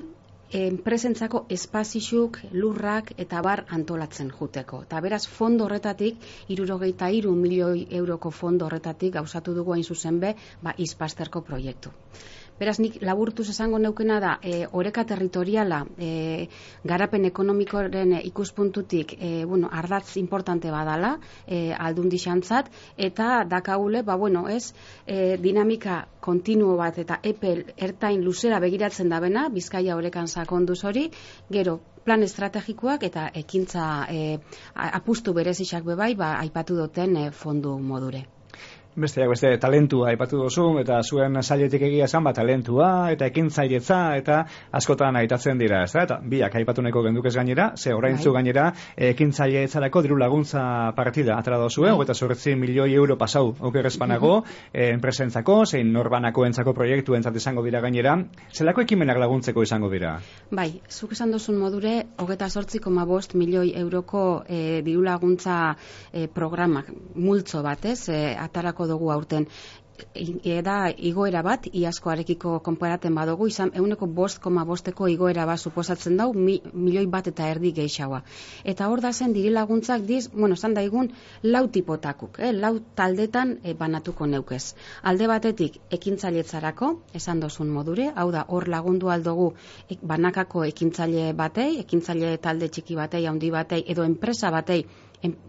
enpresentzako 0.54 1.45
espazixuk, 1.50 2.38
lurrak 2.52 3.11
eta 3.19 3.40
bar 3.43 3.64
antolatzen 3.76 4.31
juteko. 4.38 4.83
Eta 4.87 5.00
beraz, 5.02 5.25
fondo 5.26 5.66
horretatik, 5.66 6.21
irurogeita 6.54 7.11
iru 7.11 7.35
milioi 7.35 7.87
euroko 8.00 8.31
fondo 8.31 8.69
horretatik 8.69 9.14
gauzatu 9.19 9.54
dugu 9.54 9.75
hain 9.75 9.85
zuzen 9.85 10.21
be, 10.21 10.35
ba, 10.62 10.75
izpasterko 10.78 11.43
proiektu. 11.43 11.90
Beraz, 12.58 12.76
nik 12.78 13.00
laburtuz 13.02 13.49
esango 13.50 13.80
neukena 13.82 14.20
da, 14.23 14.32
e, 14.38 14.66
oreka 14.80 15.02
territoriala, 15.11 15.80
e, 15.99 16.11
garapen 16.87 17.25
ekonomikoren 17.26 18.14
ikuspuntutik, 18.20 19.16
e, 19.18 19.30
bueno, 19.44 19.70
ardatz 19.73 20.16
importante 20.20 20.70
badala, 20.70 21.16
e, 21.46 21.73
aldun 21.75 22.12
disantzat, 22.12 22.70
eta 22.96 23.42
dakaule, 23.50 24.04
ba, 24.06 24.14
bueno, 24.14 24.44
ez, 24.49 24.73
e, 25.06 25.37
dinamika 25.42 26.04
kontinuo 26.20 26.76
bat 26.78 27.02
eta 27.02 27.18
epel 27.23 27.64
ertain 27.88 28.23
luzera 28.23 28.62
begiratzen 28.62 29.11
da 29.11 29.18
bena, 29.20 29.49
bizkaia 29.49 29.99
orekan 29.99 30.30
sakonduz 30.30 30.78
hori, 30.84 31.08
gero, 31.50 31.80
plan 32.04 32.23
estrategikoak 32.23 33.02
eta 33.11 33.26
ekintza 33.42 33.88
e, 34.14 34.38
apustu 34.75 35.34
berezixak 35.34 35.82
bebai, 35.90 36.14
ba, 36.14 36.37
aipatu 36.46 36.78
duten 36.84 37.16
e, 37.16 37.28
fondu 37.42 37.78
modure. 37.82 38.25
Beste, 38.94 39.24
beste, 39.26 39.48
talentua 39.58 40.12
aipatu 40.12 40.38
duzu, 40.38 40.64
eta 40.78 41.00
zuen 41.02 41.34
sailetik 41.42 41.82
egia 41.82 42.04
esan, 42.06 42.22
ba, 42.22 42.30
talentua, 42.30 43.10
eta 43.10 43.26
ekintzailetza, 43.26 43.96
eta 44.20 44.36
askotan 44.78 45.16
aitatzen 45.18 45.58
dira, 45.58 45.80
ez 45.82 45.90
da? 45.96 46.04
Eta 46.06 46.18
biak 46.22 46.54
aipatu 46.60 46.84
neko 46.86 47.02
gendukez 47.02 47.32
gainera, 47.34 47.72
ze 47.74 47.90
orain 47.90 48.20
zu 48.22 48.30
bai. 48.30 48.36
gainera, 48.36 48.68
ekintzailetzarako 48.94 50.02
diru 50.06 50.18
laguntza 50.22 50.92
partida 50.94 51.34
atara 51.34 51.58
dozu, 51.58 51.82
bai. 51.82 51.96
eta 52.04 52.14
zorretzi 52.14 52.54
milioi 52.54 52.94
euro 52.94 53.16
pasau, 53.18 53.56
okerrezpanago, 53.58 54.36
mm 54.40 54.44
-hmm. 54.44 54.94
enpresentzako, 54.94 55.66
zein 55.66 55.92
norbanako 55.92 56.46
entzako 56.46 56.72
proiektu 56.72 57.16
entzat 57.16 57.34
izango 57.34 57.64
dira 57.64 57.80
gainera, 57.80 58.14
zelako 58.52 58.82
ekimenak 58.82 59.18
laguntzeko 59.18 59.62
izango 59.62 59.90
dira? 59.90 60.20
Bai, 60.52 60.80
zuk 60.88 61.12
esan 61.12 61.32
duzun 61.32 61.58
modure, 61.58 62.06
hogeta 62.16 62.48
sortzi 62.48 62.78
koma 62.78 63.04
bost 63.04 63.34
milioi 63.34 63.74
euroko 63.74 64.44
e, 64.46 64.82
diru 64.82 65.02
laguntza 65.02 65.74
e, 66.12 66.28
programak, 66.28 66.92
multzo 67.16 67.62
bat, 67.62 67.84
ez, 67.84 68.08
e, 68.08 68.36
atarako 68.38 68.84
dugu 68.87 69.11
aurten 69.12 69.47
da 70.62 70.76
igoera 70.90 71.42
bat, 71.42 71.66
iaskoarekiko 71.72 72.58
konparaten 72.66 73.14
badugu, 73.14 73.46
izan 73.46 73.70
euneko 73.74 74.06
bost 74.06 74.40
koma 74.42 74.64
bosteko 74.64 75.08
igoera 75.08 75.46
bat 75.46 75.58
suposatzen 75.58 76.16
dau, 76.16 76.32
mi, 76.32 76.60
milioi 76.72 77.06
bat 77.06 77.28
eta 77.30 77.46
erdi 77.50 77.72
gehiagoa. 77.72 78.22
Eta 78.64 78.88
hor 78.88 79.00
da 79.00 79.12
zen 79.12 79.32
diri 79.32 79.50
laguntzak 79.50 80.02
diz, 80.02 80.28
bueno, 80.32 80.56
zan 80.56 80.74
daigun, 80.74 81.10
lau 81.42 81.66
tipotakuk, 81.68 82.38
eh, 82.38 82.52
lau 82.52 82.78
taldetan 82.96 83.58
eh, 83.62 83.74
banatuko 83.74 84.26
neukez. 84.26 84.74
Alde 85.02 85.30
batetik, 85.30 85.80
ekintzailetzarako, 85.90 86.92
esan 87.14 87.40
dozun 87.40 87.70
modure, 87.70 88.10
hau 88.14 88.30
da, 88.32 88.44
hor 88.48 88.68
lagundu 88.68 89.10
aldugu 89.10 89.52
banakako 90.02 90.64
ekintzaile 90.64 91.32
batei, 91.32 91.78
ekintzaile 91.86 92.36
talde 92.38 92.68
txiki 92.68 92.96
batei, 92.98 93.26
handi 93.26 93.50
batei, 93.50 93.84
edo 93.86 94.04
enpresa 94.04 94.50
batei, 94.50 94.84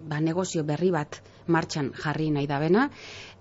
ba, 0.10 0.20
negozio 0.20 0.64
berri 0.64 0.92
bat 0.92 1.22
martxan 1.48 1.92
jarri 2.04 2.30
nahi 2.32 2.48
da 2.48 2.60
bena. 2.60 2.90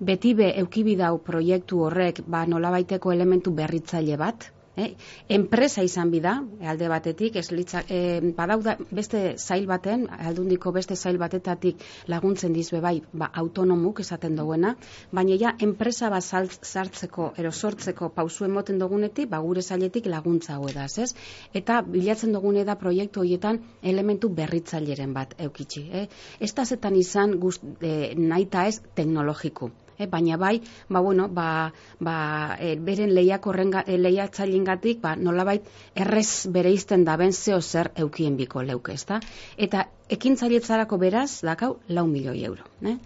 Beti 0.00 0.34
be 0.34 0.50
eukibidau 0.94 1.18
proiektu 1.28 1.80
horrek 1.86 2.22
ba, 2.26 2.44
nolabaiteko 2.46 3.12
elementu 3.12 3.50
berritzaile 3.50 4.16
bat, 4.16 4.52
Eh? 4.76 4.96
Enpresa 5.30 5.84
izan 5.86 6.10
bida, 6.10 6.32
alde 6.66 6.88
batetik, 6.90 7.36
ez 7.38 7.52
litza, 7.52 7.84
eh, 7.88 8.18
badauda 8.34 8.72
beste 8.90 9.36
zail 9.38 9.68
baten, 9.70 10.08
aldundiko 10.10 10.72
beste 10.74 10.96
zail 10.96 11.16
batetatik 11.16 11.84
laguntzen 12.10 12.52
dizbe 12.52 12.80
bai, 12.82 12.96
ba, 13.12 13.28
autonomuk 13.42 14.00
esaten 14.02 14.34
duguena, 14.34 14.72
baina 15.12 15.36
ja, 15.38 15.52
enpresa 15.60 16.10
bat 16.10 16.26
sartzeko, 16.26 17.28
ero 17.38 17.52
sortzeko 17.52 18.08
pausu 18.16 18.48
emoten 18.48 18.82
dugunetik, 18.82 19.30
ba, 19.30 19.38
gure 19.46 19.62
zailetik 19.62 20.10
laguntza 20.10 20.56
hau 20.56 20.66
edaz, 20.68 20.98
ez? 20.98 21.14
Eta 21.54 21.78
bilatzen 21.86 22.34
dugune 22.34 22.64
da 22.64 22.74
proiektu 22.74 23.22
horietan 23.22 23.62
elementu 23.80 24.28
berritzaileren 24.28 25.14
bat 25.14 25.38
eukitzi. 25.38 25.86
Eh? 26.02 26.08
Ez 26.40 26.52
da 26.52 26.66
zetan 26.66 26.96
izan 26.96 27.38
gust, 27.38 27.62
eh, 27.80 28.14
nahi 28.18 28.50
ez 28.66 28.80
teknologiku 28.94 29.70
e, 29.98 30.06
baina 30.06 30.36
bai, 30.36 30.60
ba, 30.88 31.00
bueno, 31.00 31.28
ba, 31.28 31.72
ba, 32.00 32.16
e, 32.60 32.74
beren 32.76 33.14
lehiak 33.14 33.46
horren 33.46 33.72
e, 33.84 33.98
lehiatzailingatik, 33.98 35.00
ba, 35.02 35.14
nolabait 35.16 35.66
errez 35.94 36.46
bere 36.50 36.72
izten 36.72 37.04
da 37.04 37.16
ben 37.16 37.32
zeo 37.32 37.60
zer 37.60 37.92
eukien 37.96 38.36
biko 38.36 38.62
leuke, 38.62 38.94
ezta? 38.94 39.20
Eta 39.56 39.86
ekintzailetzarako 40.14 40.98
beraz, 41.00 41.40
dakau, 41.46 41.78
lau 41.88 42.04
milioi 42.06 42.42
euro. 42.44 42.66
Ne? 42.84 42.98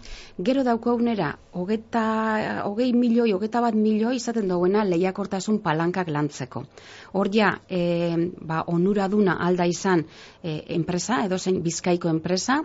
Gero 0.43 0.65
dauko 0.67 0.97
unera, 0.99 1.29
hogeta, 1.55 2.03
hogei 2.67 2.91
milioi, 2.93 3.31
hogeta 3.33 3.61
bat 3.63 3.77
milioi 3.77 4.17
izaten 4.19 4.51
duguena 4.51 4.83
lehiakortasun 4.83 5.61
palankak 5.63 6.11
lantzeko. 6.11 6.65
Hor 7.15 7.31
ja, 7.33 7.53
e, 7.69 8.29
ba, 8.41 8.65
onuraduna 8.67 9.37
alda 9.47 9.67
izan 9.69 10.03
e, 10.43 10.59
enpresa, 10.75 11.23
edo 11.25 11.39
zein 11.39 11.61
bizkaiko 11.63 12.11
enpresa, 12.11 12.59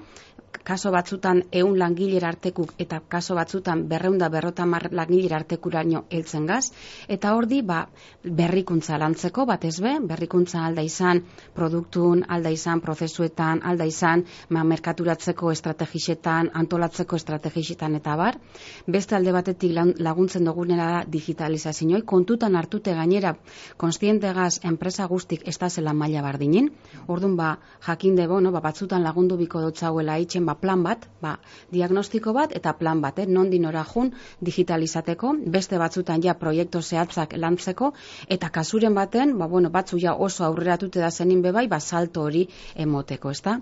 kaso 0.63 0.91
batzutan 0.91 1.43
eun 1.53 1.79
langilera 1.79 2.29
artekuk 2.29 2.75
eta 2.79 3.01
kaso 3.09 3.35
batzutan 3.35 3.87
berreunda 3.89 4.29
berrota 4.29 4.67
mar 4.67 4.89
langilera 4.93 5.37
artekuraino 5.37 6.05
heltzen 6.11 6.47
gaz. 6.47 6.71
Eta 7.09 7.35
hordi 7.35 7.61
ba, 7.63 7.87
berrikuntza 8.25 8.99
lantzeko 8.99 9.47
bat 9.47 9.65
ez 9.65 9.81
be, 9.81 9.95
berrikuntza 10.01 10.65
alda 10.65 10.83
izan 10.83 11.23
produktun, 11.55 12.25
alda 12.29 12.51
izan 12.51 12.81
prozesuetan, 12.81 13.61
alda 13.65 13.85
izan 13.85 14.25
ma, 14.51 14.65
merkaturatzeko 14.65 15.51
estrategisetan, 15.51 16.51
antolatzeko 16.55 17.17
estrategisetan 17.17 17.95
eta 18.01 18.17
bar. 18.17 18.39
Beste 18.87 19.17
alde 19.17 19.33
batetik 19.33 19.75
laguntzen 19.99 20.45
dugunera 20.45 20.91
da 20.93 21.05
digitalizazioa, 21.09 22.03
kontutan 22.07 22.57
hartute 22.57 22.95
gainera 22.95 23.35
konstiente 23.77 24.33
gaz 24.33 24.61
enpresa 24.63 25.07
guztik 25.11 25.43
ez 25.49 25.57
da 25.59 25.69
zela 25.69 25.93
maila 25.93 26.23
bardinin. 26.23 26.71
Orduan 27.09 27.37
ba, 27.37 27.59
jakinde 27.87 28.27
bo, 28.31 28.41
no, 28.41 28.53
ba, 28.53 28.61
batzutan 28.65 29.03
lagundu 29.03 29.37
biko 29.41 29.61
dotzauela 29.65 30.19
itxen 30.23 30.44
ba, 30.47 30.55
plan 30.61 30.83
bat, 30.83 31.07
ba, 31.23 31.37
diagnostiko 31.73 32.33
bat 32.37 32.55
eta 32.57 32.75
plan 32.79 33.01
bat, 33.01 33.19
eh? 33.19 33.27
non 33.27 33.51
dinora 33.51 33.85
jun 33.85 34.13
digitalizateko, 34.41 35.35
beste 35.57 35.79
batzutan 35.79 36.23
ja 36.23 36.35
proiektu 36.39 36.83
zehatzak 36.83 37.37
lantzeko, 37.37 37.93
eta 38.29 38.51
kasuren 38.51 38.95
baten, 38.95 39.37
ba, 39.39 39.49
bueno, 39.49 39.71
batzu 39.71 39.99
ja 39.99 40.15
oso 40.15 40.45
aurreratute 40.45 41.01
da 41.01 41.11
zenin 41.11 41.43
bebai, 41.43 41.67
ba, 41.69 41.81
salto 41.81 42.23
hori 42.29 42.47
emoteko, 42.75 43.31
ezta? 43.31 43.59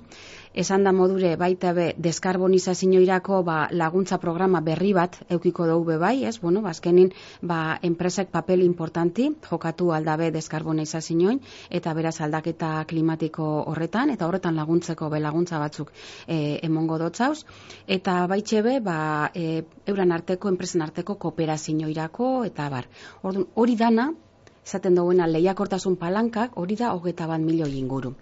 Esan 0.54 0.85
da 0.85 0.92
modure 0.92 1.35
baita 1.37 1.73
be 1.73 1.87
deskarbonizazioirako 1.97 3.42
ba, 3.42 3.68
laguntza 3.71 4.18
programa 4.18 4.61
berri 4.61 4.92
bat 4.92 5.18
eukiko 5.30 5.66
dugu 5.66 5.92
be 5.92 5.97
bai, 5.99 6.25
ez? 6.25 6.38
Bueno, 6.40 6.62
bazkenin 6.62 7.12
ba, 7.42 7.78
enpresak 7.82 8.30
papel 8.30 8.62
importanti 8.62 9.30
jokatu 9.49 9.92
aldabe 9.92 10.30
deskarbonizazioin 10.30 11.40
eta 11.71 11.94
beraz 11.94 12.21
aldaketa 12.21 12.85
klimatiko 12.88 13.49
horretan 13.73 14.11
eta 14.11 14.26
horretan 14.26 14.56
laguntzeko 14.56 15.09
be 15.11 15.21
laguntza 15.21 15.59
batzuk 15.59 15.92
e, 16.26 16.59
emongo 16.62 16.99
dotzauz 16.99 17.44
eta 17.87 18.26
baitxe 18.26 18.62
be 18.62 18.80
ba, 18.80 19.30
e, 19.35 19.62
euran 19.87 20.12
arteko 20.12 20.49
enpresen 20.52 20.82
arteko 20.82 21.16
kooperazioirako 21.16 22.35
eta 22.44 22.68
bar. 22.68 22.88
Orduan 23.23 23.49
hori 23.54 23.76
dana 23.76 24.12
esaten 24.66 24.95
duguena 24.99 25.26
lehiakortasun 25.26 25.97
palankak 26.00 26.59
hori 26.62 26.76
da 26.81 26.92
hogeta 26.95 27.26
bat 27.26 27.40
milioi 27.40 27.73
inguru. 27.78 28.14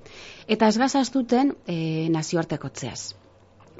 Eta 0.48 0.68
ez 0.68 0.78
gazastuten 0.78 1.54
e, 1.66 2.08
nazioartekotzeaz. 2.16 3.14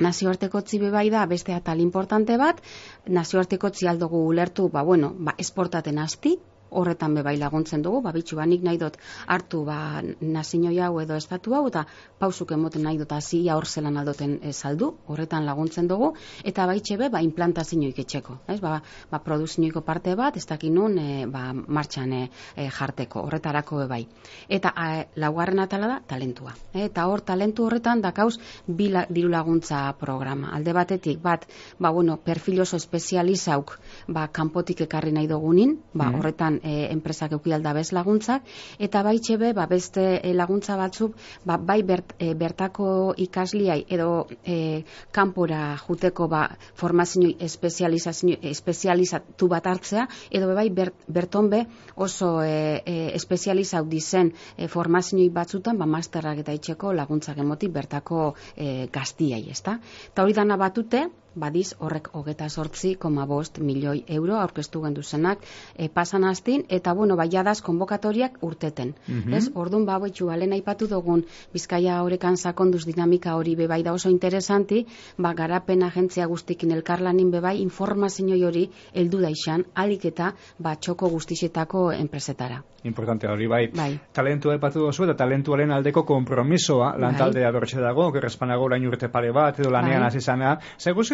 Nazioartekotzi 0.01 0.79
bai 0.91 1.09
da 1.13 1.27
beste 1.27 1.53
atal 1.53 1.81
importante 1.81 2.37
bat, 2.41 2.61
nazioartekotzi 3.07 3.89
aldugu 3.89 4.23
ulertu, 4.33 4.69
ba 4.69 4.83
bueno, 4.83 5.13
ba 5.19 5.35
esportaten 5.39 5.99
asti, 5.99 6.39
horretan 6.71 7.15
be 7.15 7.23
bai 7.23 7.37
laguntzen 7.37 7.83
dugu, 7.83 8.01
ba 8.03 8.13
bitxu 8.13 8.37
banik 8.37 8.63
nahi 8.63 8.79
dut 8.79 8.97
hartu 9.27 9.65
ba 9.65 10.03
nazinoi 10.21 10.79
hau 10.81 11.01
edo 11.01 11.17
estatu 11.17 11.55
hau 11.55 11.67
eta 11.69 11.85
pausuk 12.19 12.53
emoten 12.53 12.83
nahi 12.83 12.99
dut 12.99 13.13
hasi 13.13 13.43
hor 13.51 13.67
zelan 13.67 13.97
aldoten 13.97 14.39
e, 14.43 14.53
saldu, 14.53 14.95
horretan 15.07 15.47
laguntzen 15.47 15.89
dugu 15.89 16.13
eta 16.45 16.67
baitxe 16.67 16.97
be 16.97 17.09
ba 17.09 17.23
implantazioik 17.23 17.99
etxeko, 17.99 18.39
ez? 18.49 18.61
Ba 18.61 18.81
ba 19.11 19.19
produzioiko 19.19 19.81
parte 19.81 20.15
bat 20.17 20.37
ez 20.37 20.47
dakin 20.47 20.75
nun 20.75 20.99
e, 20.99 21.27
ba 21.27 21.53
martxan 21.53 22.13
e, 22.13 22.29
jarteko, 22.57 23.25
horretarako 23.27 23.83
be 23.83 23.87
bai. 23.87 24.03
Eta 24.49 24.73
a, 24.77 25.05
laugarren 25.17 25.59
atala 25.59 25.87
da 25.87 26.01
talentua. 26.07 26.55
eta 26.73 27.07
hor 27.07 27.21
talentu 27.21 27.65
horretan 27.65 28.01
dakauz 28.01 28.39
bi 28.67 28.91
diru 29.11 29.29
laguntza 29.29 29.93
programa. 29.99 30.51
Alde 30.53 30.73
batetik 30.73 31.21
bat, 31.23 31.47
ba 31.79 31.91
bueno, 31.91 32.17
perfil 32.17 32.61
oso 32.61 32.77
espezializauk 32.77 33.79
ba 34.09 34.29
kanpotik 34.29 34.81
ekarri 34.87 35.13
nahi 35.13 35.27
dugunin, 35.27 35.77
ba 35.95 36.05
mm-hmm. 36.05 36.19
horretan 36.19 36.60
e, 36.63 36.91
enpresak 36.93 37.33
eukialda 37.37 37.73
bez 37.77 37.91
laguntzak, 37.97 38.43
eta 38.79 39.03
bai 39.07 39.19
txebe, 39.19 39.53
ba, 39.57 39.67
beste 39.71 40.21
e, 40.21 40.35
laguntza 40.35 40.77
batzuk, 40.77 41.17
ba, 41.45 41.57
bai 41.57 41.83
bert, 41.87 42.15
e, 42.19 42.35
bertako 42.35 43.15
ikasliai 43.17 43.85
edo 43.89 44.27
e, 44.45 44.85
kanpora 45.13 45.77
juteko 45.87 46.29
ba, 46.29 46.49
formazio 46.75 47.31
espezializatu 47.41 49.49
bat 49.49 49.67
hartzea, 49.67 50.09
edo 50.31 50.55
bai 50.55 50.69
bert, 50.71 50.95
berton 51.09 51.51
be 51.51 51.65
oso 51.97 52.43
e, 52.43 52.83
e, 52.85 53.11
espezializau 53.17 53.85
dizen 53.89 54.33
e, 54.57 54.69
formazioi 54.69 55.29
batzutan, 55.35 55.79
ba, 55.79 55.87
masterrak 55.87 56.39
eta 56.45 56.55
itxeko 56.57 56.93
laguntzak 56.97 57.39
emotik 57.39 57.73
bertako 57.75 58.35
e, 58.57 58.89
gaztiai, 58.93 59.45
ezta? 59.51 59.79
Eta 60.13 60.25
hori 60.25 60.37
dana 60.37 60.57
batute, 60.61 61.07
badiz 61.35 61.75
horrek 61.79 62.09
hogeta 62.13 62.49
sortzi, 62.49 62.95
koma 62.95 63.27
bost 63.27 63.59
milioi 63.59 64.05
euro 64.09 64.37
aurkeztu 64.41 64.83
gendu 64.83 65.03
zenak 65.03 65.39
e, 65.77 65.89
pasan 65.89 66.25
astin, 66.25 66.65
eta 66.69 66.93
bueno, 66.95 67.17
bai 67.17 67.29
jadaz 67.31 67.61
konbokatoriak 67.63 68.39
urteten. 68.43 68.95
Mm 69.07 69.35
Ez, 69.35 69.51
orduan 69.55 69.85
ba, 69.87 69.99
balen 70.01 70.53
aipatu 70.53 70.89
dugun, 70.89 71.25
bizkaia 71.53 72.03
horrekan 72.03 72.37
sakonduz 72.37 72.85
dinamika 72.85 73.37
hori 73.37 73.55
bebai 73.57 73.83
da 73.83 73.93
oso 73.93 74.11
interesanti, 74.11 74.87
ba, 75.19 75.35
garapen 75.35 75.83
agentzia 75.83 76.27
guztikin 76.27 76.73
elkarlanin 76.73 77.31
bebai 77.31 77.61
informazio 77.63 78.47
hori 78.47 78.69
heldu 78.95 79.21
daixan, 79.21 79.65
alik 79.75 80.05
eta 80.05 80.35
ba, 80.59 80.75
txoko 80.77 81.09
guztisetako 81.09 81.93
enpresetara. 81.93 82.63
Importante 82.83 83.29
hori 83.29 83.47
bai. 83.47 83.67
bai. 83.77 83.99
Talentu 84.13 84.51
aipatu 84.51 84.87
duzu 84.87 85.05
eta 85.05 85.15
talentuaren 85.15 85.71
aldeko 85.71 86.05
kompromisoa 86.09 86.95
lantaldea 86.99 87.51
bai. 87.53 87.63
dago, 87.83 88.11
gerrespanago 88.13 88.65
orain 88.65 88.87
urte 88.87 89.09
pare 89.09 89.33
bat, 89.33 89.59
edo 89.61 89.71
lanean 89.71 90.01
bai. 90.01 90.07
azizana. 90.09 90.59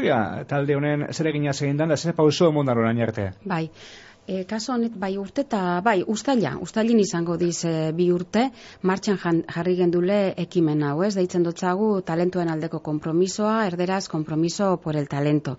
Seguzu 0.07 0.45
talde 0.49 0.77
honen 0.77 1.07
zer 1.13 1.31
egina 1.33 1.53
zein 1.53 1.77
da, 1.77 1.89
zer 1.97 2.15
pauso 2.15 2.51
emondan 2.53 2.79
orain 2.79 3.01
arte? 3.03 3.31
Bai, 3.45 3.67
E, 4.27 4.43
kaso 4.45 4.73
honet 4.75 4.95
bai 4.99 5.13
urte 5.23 5.45
eta 5.47 5.81
bai 5.87 6.01
ustaila, 6.03 6.57
ustailin 6.59 6.99
izango 6.99 7.37
diz 7.39 7.61
e, 7.65 7.93
bi 7.95 8.09
urte, 8.11 8.49
martxan 8.83 9.45
jarri 9.55 9.77
gendule 9.79 10.17
ekimen 10.43 10.83
hau, 10.83 10.97
ez? 11.07 11.13
Deitzen 11.15 11.47
dutzagu 11.47 12.01
talentuen 12.09 12.51
aldeko 12.51 12.81
kompromisoa, 12.89 13.61
erderaz 13.69 14.09
kompromiso 14.11 14.73
por 14.83 14.99
el 14.99 15.07
talento. 15.07 15.55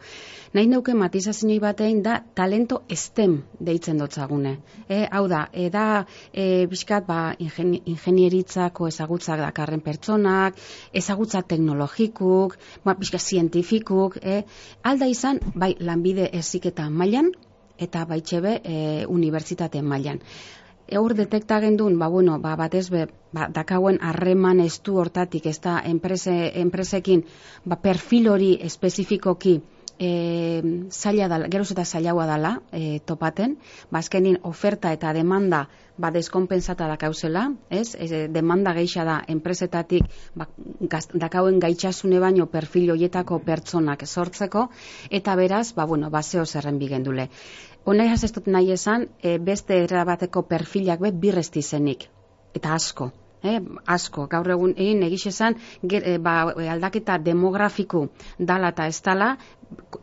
Nahi 0.52 0.68
neuke 0.68 0.98
matizazinoi 1.00 1.62
batein 1.64 2.04
da 2.04 2.18
talento 2.36 2.82
estem 2.92 3.40
deitzen 3.72 4.04
dutzagune. 4.04 4.58
E, 4.90 5.06
hau 5.08 5.24
da, 5.32 5.46
e, 5.54 5.70
da 5.72 5.88
e, 6.34 6.68
bizkat 6.68 7.08
ba, 7.08 7.22
ingenieritzako 7.40 8.92
ezagutzak 8.92 9.40
dakarren 9.48 9.80
pertsonak, 9.80 10.60
ezagutza 10.92 11.46
teknologikuk, 11.56 12.60
ba, 12.84 13.00
bizkat 13.00 13.24
zientifikuk, 13.24 14.20
e, 14.20 14.42
alda 14.84 15.08
izan, 15.08 15.40
bai, 15.56 15.78
lanbide 15.80 16.34
eziketa 16.36 16.92
mailan, 16.92 17.32
eta 17.78 18.06
baitxebe 18.06 18.60
e, 18.64 19.06
unibertsitate 19.08 19.82
mailan. 19.82 20.22
Eur 20.88 21.14
detekta 21.14 21.60
gendun, 21.60 21.98
ba, 22.00 22.08
bueno, 22.08 22.38
ba, 22.40 22.56
batez 22.56 22.88
be, 22.90 23.08
ba, 23.36 23.50
dakauen 23.52 23.98
harreman 24.02 24.62
estu 24.64 24.96
hortatik, 25.02 25.50
ez 25.52 25.60
da, 25.60 25.82
enprese, 25.84 26.36
enpresekin, 26.62 27.26
ba, 27.66 27.76
perfil 27.84 28.30
hori 28.32 28.54
espezifikoki, 28.70 29.58
e, 30.00 30.62
zaila 30.92 31.28
dala, 31.28 31.50
geroz 31.50 31.72
eta 31.74 31.86
zailaua 31.86 32.28
dala 32.30 32.54
e, 32.72 33.00
topaten, 33.06 33.58
bazkenin 33.92 34.40
ba, 34.42 34.50
oferta 34.50 34.94
eta 34.94 35.14
demanda 35.14 35.68
ba 35.98 36.12
deskonpensata 36.14 36.88
da 36.88 36.98
kauzela, 37.02 37.48
ez? 37.74 37.96
E, 37.96 38.28
demanda 38.30 38.74
geixa 38.78 39.04
da 39.08 39.18
enpresetatik 39.28 40.06
ba, 40.36 40.48
gaz, 40.82 41.08
dakauen 41.14 41.60
gaitxasune 41.60 42.20
baino 42.22 42.46
perfil 42.46 42.92
hoietako 42.94 43.40
pertsonak 43.46 44.06
sortzeko 44.06 44.68
eta 45.10 45.36
beraz, 45.36 45.74
ba 45.74 45.86
bueno, 45.86 46.12
baseo 46.14 46.46
zerren 46.46 46.78
bigendule. 46.78 47.30
Honai 47.88 48.10
hasestut 48.12 48.50
nahi 48.52 48.74
esan, 48.76 49.08
e, 49.24 49.38
beste 49.52 49.78
erabateko 49.84 50.44
perfilak 50.50 51.06
be 51.06 51.14
birresti 51.26 51.64
zenik. 51.64 52.10
Eta 52.58 52.74
asko 52.76 53.12
eh, 53.44 53.60
asko, 53.86 54.26
gaur 54.32 54.50
egun 54.56 54.74
egin 54.78 55.04
egiz 55.08 55.28
esan, 55.32 55.58
eh, 55.90 56.18
ba, 56.18 56.36
aldaketa 56.74 57.18
demografiku 57.24 58.08
dala 58.40 58.74
eta 58.74 58.88
ez 58.88 59.00
dala, 59.06 59.36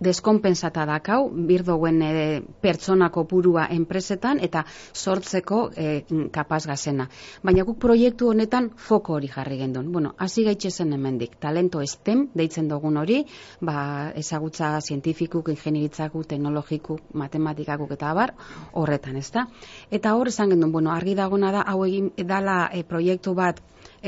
deskonpensata 0.00 0.84
dakau, 0.86 1.30
birdoen 1.48 2.02
e, 2.02 2.08
eh, 2.10 2.42
pertsonako 2.60 3.24
purua 3.28 3.66
enpresetan 3.70 4.40
eta 4.42 4.64
sortzeko 4.92 5.60
e, 5.76 6.04
kapaz 6.32 6.64
gazena. 6.66 7.06
Baina 7.42 7.64
guk 7.64 7.78
proiektu 7.80 8.28
honetan 8.32 8.70
foko 8.76 9.14
hori 9.14 9.28
jarri 9.28 9.58
gendun. 9.58 9.90
Bueno, 9.92 10.14
hasi 10.18 10.44
gaitxe 10.44 10.70
zen 10.70 10.92
hemendik, 10.92 11.38
talento 11.40 11.80
estem, 11.80 12.28
deitzen 12.34 12.68
dugun 12.68 12.96
hori, 13.00 13.22
ba, 13.60 14.12
ezagutza 14.16 14.74
zientifikuk, 14.80 15.48
ingenieritzakuk, 15.54 16.26
teknologikuk, 16.28 17.00
matematikakuk 17.14 17.96
eta 17.96 18.10
abar, 18.10 18.34
horretan, 18.72 19.16
ezta? 19.16 19.46
Eta 19.90 20.14
hor 20.14 20.28
esan 20.28 20.54
gendun, 20.54 20.72
bueno, 20.72 20.92
argi 20.92 21.14
dagona 21.14 21.52
da, 21.52 21.64
hau 21.66 21.84
egin 21.86 22.12
dala 22.28 22.68
e, 22.72 22.84
proiektu 22.84 23.34
bat 23.34 23.62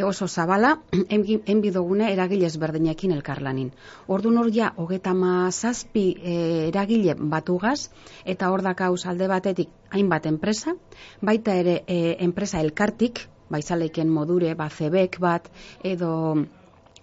oso 0.04 0.28
zabala, 0.28 0.80
enbi 1.52 1.70
dugune 1.70 2.10
eragile 2.12 2.46
ezberdinekin 2.46 3.12
elkarlanin. 3.16 3.70
Ordu 4.06 4.30
norgia, 4.30 4.72
hogeta 4.76 5.14
zazpi 5.50 6.16
e, 6.22 6.68
eragile 6.68 7.14
batugaz, 7.18 7.90
eta 8.24 8.50
hor 8.50 8.62
dakauz 8.62 9.06
alde 9.06 9.28
batetik 9.28 9.68
hainbat 9.90 10.26
enpresa, 10.26 10.74
baita 11.22 11.54
ere 11.54 11.82
e, 11.86 12.16
enpresa 12.20 12.60
elkartik, 12.60 13.28
baizaleken 13.48 14.08
modure, 14.10 14.54
ba, 14.54 14.68
zebek 14.68 15.18
bat, 15.20 15.48
edo 15.82 16.46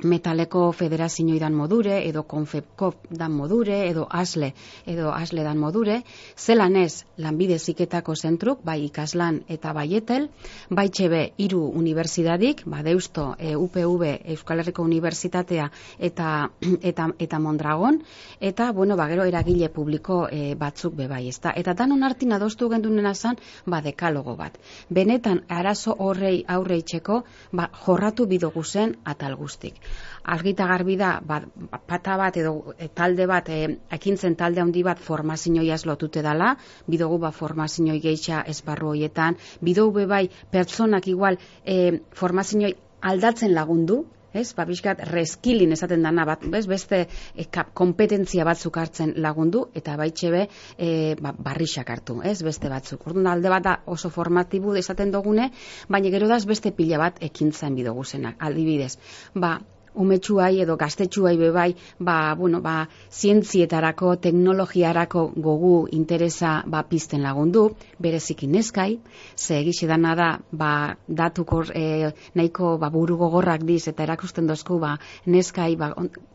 metaleko 0.01 0.71
federazio 0.71 1.37
dan 1.39 1.53
modure, 1.53 2.01
edo 2.07 2.23
konfepkop 2.23 3.07
dan 3.09 3.31
modure, 3.31 3.87
edo 3.87 4.07
asle, 4.09 4.53
edo 4.85 5.11
asle 5.13 5.43
dan 5.43 5.57
modure, 5.57 6.01
zelan 6.37 6.75
ez 6.75 7.05
lanbide 7.17 7.59
ziketako 7.59 8.15
zentruk, 8.15 8.63
bai 8.63 8.85
ikaslan 8.85 9.43
eta 9.47 9.73
baietel, 9.73 10.29
bai 10.69 10.89
txebe 10.89 11.21
iru 11.37 11.61
unibertsitatik, 11.77 12.63
ba 12.65 12.81
deusto 12.83 13.35
e, 13.37 13.55
UPV 13.55 14.25
Euskal 14.33 14.59
Herriko 14.63 14.83
Unibertsitatea 14.83 15.69
eta, 15.99 16.49
eta, 16.89 17.07
eta 17.19 17.39
Mondragon, 17.39 18.01
eta, 18.41 18.71
bueno, 18.71 18.97
ba, 18.97 19.07
gero 19.07 19.23
eragile 19.29 19.69
publiko 19.69 20.27
e, 20.27 20.55
batzuk 20.55 20.97
bebai, 20.97 21.27
ezta. 21.29 21.53
Eta 21.55 21.73
danon 21.73 22.03
hartin 22.03 22.33
adostu 22.33 22.69
gendunena 22.69 23.13
zan, 23.13 23.37
ba 23.65 23.81
dekalogo 23.81 24.35
bat. 24.35 24.57
Benetan, 24.89 25.43
arazo 25.47 25.95
horrei 25.99 26.43
aurre 26.47 26.81
itxeko, 26.81 27.23
ba, 27.51 27.69
jorratu 27.85 28.25
bidogu 28.27 28.63
zen 28.63 28.97
atal 29.05 29.37
guztik 29.37 29.82
argita 30.23 30.67
garbi 30.67 30.95
da 30.97 31.19
ba, 31.21 31.41
pata 31.87 32.17
bat 32.17 32.37
edo 32.37 32.73
talde 32.95 33.27
bat 33.27 33.49
e, 33.49 33.77
ekintzen 33.91 34.35
talde 34.35 34.61
handi 34.61 34.83
bat 34.83 34.99
formazioia 34.99 35.77
lotute 35.85 36.21
dala 36.21 36.55
bidogu 36.87 37.17
ba 37.19 37.31
formazioi 37.31 37.99
geixa 37.99 38.43
esparru 38.47 38.93
hoietan 38.93 39.35
bidogu 39.61 40.07
bai 40.07 40.29
pertsonak 40.51 41.07
igual 41.07 41.37
e, 41.65 41.99
formazioi 42.13 42.73
aldatzen 43.01 43.53
lagundu 43.53 44.05
Ez, 44.33 44.53
ba, 44.57 44.65
bizkat, 44.65 45.03
reskilin 45.11 45.75
esaten 45.75 46.03
dana, 46.05 46.25
bat, 46.25 46.45
bez, 46.49 46.65
beste 46.69 47.03
e, 47.05 47.45
kompetentzia 47.73 48.45
batzuk 48.47 48.79
hartzen 48.81 49.13
lagundu, 49.21 49.67
eta 49.77 49.97
baitxe 49.99 50.31
be, 50.33 50.47
e, 50.77 50.89
ba, 51.21 51.35
barrixak 51.37 51.91
hartu, 51.93 52.19
ez, 52.25 52.39
beste 52.45 52.71
batzuk. 52.71 53.05
Orduan, 53.07 53.29
alde 53.29 53.53
bat 53.53 53.67
da 53.67 53.75
oso 53.93 54.09
formatibu 54.13 54.73
esaten 54.79 55.13
dugune, 55.13 55.51
baina 55.89 56.09
gero 56.13 56.27
da 56.31 56.41
beste 56.47 56.73
pila 56.73 56.97
bat 57.01 57.21
ekintzen 57.23 57.77
bidogu 57.77 58.03
zenak, 58.03 58.41
aldibidez. 58.41 58.97
Ba, 59.35 59.59
umetsuai 59.95 60.61
edo 60.63 60.75
gaztetsuai 60.77 61.35
bebai, 61.37 61.73
ba, 61.99 62.35
bueno, 62.35 62.61
ba, 62.61 62.87
zientzietarako, 63.11 64.15
teknologiarako 64.23 65.25
gogu 65.35 65.73
interesa 65.91 66.63
ba, 66.67 66.83
pizten 66.89 67.23
lagundu, 67.23 67.69
berezik 67.99 68.43
ineskai, 68.43 68.99
ze 69.37 69.59
egixe 69.59 69.87
dana 69.87 70.15
da, 70.15 70.29
ba, 70.51 70.95
datukor 71.07 71.71
e, 71.75 72.11
nahiko 72.33 72.77
ba, 72.77 72.89
buru 72.89 73.17
gogorrak 73.17 73.63
diz, 73.63 73.87
eta 73.87 74.03
erakusten 74.03 74.47
dozku, 74.47 74.79
ba, 74.79 74.97
neskai, 75.25 75.75
ba, 75.77 75.93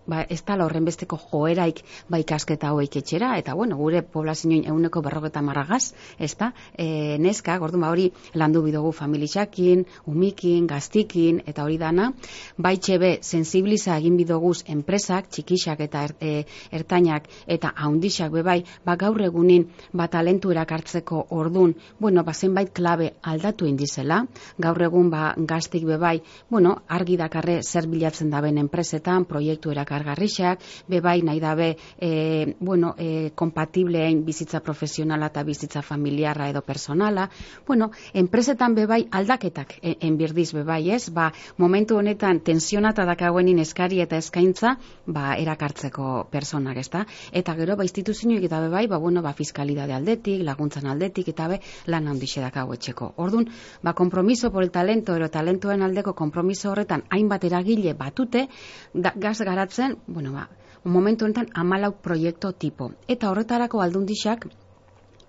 ba, 0.09 0.23
ez 0.29 0.41
tala 0.43 0.65
horren 0.67 0.87
besteko 0.89 1.19
joeraik 1.21 1.83
ba, 2.09 2.19
ikasketa 2.23 2.73
hoik 2.77 2.97
etxera, 3.01 3.35
eta, 3.41 3.55
bueno, 3.59 3.77
gure 3.81 4.03
poblazioen 4.03 4.65
euneko 4.73 5.03
berrogeta 5.05 5.43
marragaz, 5.45 5.93
ez 6.19 6.33
da, 6.41 6.53
e, 6.75 7.19
neska, 7.23 7.59
gordu, 7.61 7.81
ba, 7.83 7.93
hori 7.93 8.09
landu 8.35 8.63
bidugu 8.65 8.93
familixakin, 8.97 9.85
umikin, 10.11 10.67
gaztikin, 10.71 11.43
eta 11.47 11.67
hori 11.67 11.79
dana, 11.81 12.11
baitxe 12.57 12.99
be, 13.03 13.13
sensibiliza 13.49 13.97
egin 13.97 14.17
bidoguz 14.19 14.63
enpresak, 14.69 15.31
txikixak 15.33 15.81
eta 15.81 16.03
er, 16.05 16.13
e, 16.21 16.45
ertainak 16.75 17.29
eta 17.49 17.73
haundixak 17.77 18.33
bebai, 18.33 18.61
ba 18.85 18.97
gaur 19.01 19.21
egunin 19.25 19.65
ba 19.93 20.09
talentu 20.09 20.53
erakartzeko 20.53 21.29
ordun, 21.31 21.75
bueno, 21.99 22.25
ba 22.25 22.35
zenbait 22.35 22.73
klabe 22.75 23.15
aldatu 23.23 23.67
indizela, 23.67 24.21
gaur 24.59 24.83
egun 24.83 25.09
ba 25.11 25.33
gaztik 25.39 25.87
bebai, 25.89 26.21
bueno, 26.51 26.75
argi 26.89 27.17
dakarre 27.17 27.63
zer 27.63 27.89
bilatzen 27.89 28.31
daben 28.31 28.59
enpresetan, 28.59 29.25
proiektu 29.25 29.73
erakargarrixak, 29.73 30.61
bebai 30.89 31.23
nahi 31.23 31.41
dabe, 31.41 31.71
e, 31.99 32.55
bueno, 32.61 32.95
e, 32.99 33.31
kompatibleein 33.35 34.25
bizitza 34.27 34.61
profesionala 34.61 35.33
eta 35.33 35.43
bizitza 35.43 35.83
familiarra 35.83 36.51
edo 36.51 36.61
personala, 36.61 37.31
bueno, 37.67 37.91
enpresetan 38.13 38.75
bebai 38.75 39.07
aldaketak 39.11 39.79
e, 39.81 39.97
enbirdiz 40.01 40.53
bebai, 40.53 40.83
ez? 40.91 41.09
Ba, 41.09 41.31
momentu 41.57 41.97
honetan 41.97 42.43
tensionata 42.45 43.07
dakago 43.09 43.38
dagoenin 43.39 43.61
eskari 43.63 44.01
eta 44.03 44.19
eskaintza 44.19 44.73
ba, 45.07 45.37
erakartzeko 45.39 46.27
personak, 46.31 46.79
ezta? 46.83 47.05
Eta 47.33 47.55
gero, 47.55 47.77
ba, 47.77 47.85
instituzioik 47.87 48.45
eta 48.49 48.61
bai, 48.69 48.87
ba, 48.91 48.99
bueno, 48.99 49.23
ba, 49.23 49.33
fiskalidade 49.33 49.95
aldetik, 49.95 50.43
laguntzan 50.43 50.89
aldetik, 50.91 51.29
eta 51.31 51.47
be, 51.49 51.61
lan 51.87 52.09
handixe 52.09 52.43
dakago 52.43 52.75
etxeko. 52.75 53.13
Orduan, 53.17 53.47
ba, 53.83 53.95
kompromiso 53.95 54.51
por 54.51 54.65
el 54.65 54.73
talento, 54.73 55.15
ero 55.15 55.31
talentoen 55.31 55.83
aldeko 55.83 56.15
kompromiso 56.15 56.73
horretan, 56.73 57.05
hainbat 57.11 57.45
eragile 57.45 57.95
batute, 57.95 58.49
da, 58.93 59.13
gaz 59.15 59.39
garatzen, 59.39 59.99
bueno, 60.09 60.33
ba, 60.33 60.49
momentu 60.85 61.25
honetan 61.25 61.53
amalau 61.55 61.93
proiektu 62.03 62.53
tipo. 62.53 62.91
Eta 63.07 63.31
horretarako 63.31 63.83
aldundixak, 63.85 64.49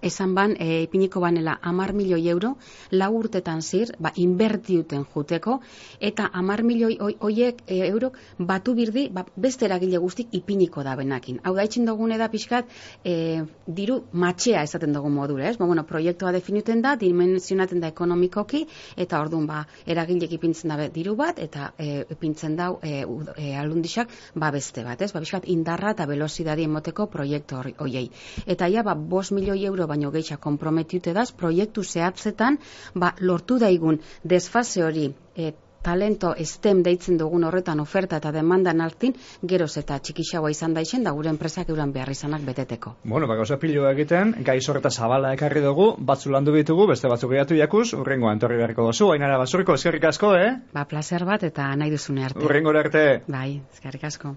esan 0.01 0.33
ban, 0.35 0.55
e, 0.59 0.83
ipiniko 0.83 1.19
banela 1.19 1.57
amar 1.61 1.93
milioi 1.93 2.27
euro, 2.29 2.55
lau 2.91 3.11
urtetan 3.17 3.61
zir, 3.61 3.91
ba, 3.99 4.11
inbertiuten 4.15 5.05
juteko, 5.13 5.59
eta 5.99 6.29
amar 6.33 6.63
milioi 6.63 6.97
oiek 7.19 7.63
e, 7.67 7.79
euro 7.87 8.11
batu 8.37 8.75
birdi, 8.75 9.07
ba, 9.13 9.25
beste 9.35 9.65
eragile 9.65 9.99
guztik 9.99 10.33
ipiniko 10.39 10.83
da 10.83 10.95
benakin. 10.95 11.39
Hau 11.43 11.55
da, 11.55 11.65
itxin 11.67 11.85
dugune 11.85 12.17
da 12.17 12.29
pixkat, 12.29 12.69
e, 13.03 13.43
diru 13.67 14.01
matxea 14.13 14.63
esaten 14.63 14.93
dugu 14.95 15.09
modura, 15.09 15.49
ez? 15.49 15.57
Ba, 15.57 15.65
bueno, 15.65 15.85
proiektua 15.87 16.31
definuten 16.35 16.81
da, 16.81 16.95
dimensionaten 16.99 17.83
da 17.83 17.91
ekonomikoki, 17.91 18.65
eta 18.97 19.19
orduan, 19.21 19.47
ba, 19.49 19.63
eragilek 19.85 20.37
ipintzen 20.39 20.73
da 20.73 20.89
diru 20.93 21.15
bat, 21.19 21.39
eta 21.39 21.73
e, 21.77 22.05
ipintzen 22.15 22.55
dau 22.59 22.79
e, 22.83 23.03
e, 23.35 23.51
alundixak, 23.59 24.13
ba, 24.35 24.51
beste 24.55 24.85
bat, 24.87 25.01
ez? 25.01 25.11
Ba, 25.13 25.23
pixkat, 25.25 25.49
indarra 25.51 25.93
eta 25.95 26.07
velozidadi 26.09 26.65
emoteko 26.69 27.09
proiektu 27.11 27.59
hori. 27.59 28.05
Eta 28.47 28.67
ja, 28.71 28.83
ba, 28.83 28.95
bos 28.95 29.29
milioi 29.35 29.65
euro 29.67 29.88
baino 29.89 30.11
geisha 30.15 30.37
komprometiute 30.37 31.15
daz, 31.17 31.31
proiektu 31.31 31.83
zehatzetan, 31.83 32.59
ba, 32.95 33.15
lortu 33.19 33.59
daigun 33.59 33.99
desfase 34.23 34.85
hori 34.85 35.09
e, 35.35 35.51
talento 35.81 36.33
STEM 36.37 36.83
deitzen 36.83 37.17
dugun 37.17 37.45
horretan 37.47 37.79
oferta 37.79 38.19
eta 38.19 38.31
demandan 38.35 38.81
artin, 38.83 39.15
geroz 39.51 39.71
eta 39.81 39.99
txikixagoa 39.99 40.51
izan 40.51 40.75
daixen 40.75 41.05
da 41.07 41.13
gure 41.15 41.31
enpresak 41.31 41.69
euran 41.69 41.93
behar 41.95 42.11
izanak 42.11 42.43
beteteko. 42.47 42.95
Bueno, 43.03 43.27
bako 43.31 43.45
zapillo 43.45 43.87
egiten, 43.91 44.35
gai 44.45 44.59
sorta 44.61 44.89
zabala 44.89 45.33
ekarri 45.37 45.63
dugu, 45.63 45.93
batzu 46.11 46.33
landu 46.35 46.55
bitugu, 46.55 46.87
beste 46.91 47.11
batzuk 47.11 47.31
gehiatu 47.31 47.57
jakuz, 47.59 47.93
urrengo 47.97 48.29
antorri 48.31 48.59
beharko 48.59 48.89
dozu, 48.91 49.11
ainara 49.13 49.39
basuriko, 49.41 49.79
eskerrik 49.79 50.09
asko, 50.11 50.35
eh? 50.35 50.51
Ba, 50.73 50.85
placer 50.85 51.25
bat 51.25 51.47
eta 51.47 51.71
nahi 51.75 51.95
duzune 51.95 52.27
arte. 52.27 52.43
Urrengo 52.45 52.75
arte. 52.75 53.23
Bai, 53.27 53.61
eskerrik 53.73 54.05
asko. 54.11 54.35